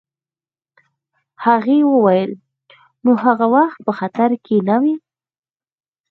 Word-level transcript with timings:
هغې 1.45 1.77
وویل: 1.91 2.31
نو 3.03 3.11
هغه 3.23 3.45
وخت 3.55 3.77
په 3.85 3.91
خطره 3.99 4.35
کي 4.45 4.57
نه 4.69 4.75
وې؟ 4.81 4.95